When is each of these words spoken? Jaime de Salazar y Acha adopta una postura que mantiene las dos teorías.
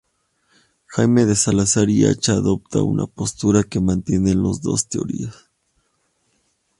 Jaime 0.87 1.27
de 1.27 1.35
Salazar 1.35 1.87
y 1.91 2.07
Acha 2.07 2.31
adopta 2.33 2.81
una 2.81 3.05
postura 3.05 3.61
que 3.63 3.79
mantiene 3.79 4.33
las 4.33 4.63
dos 4.63 4.87
teorías. 4.87 5.51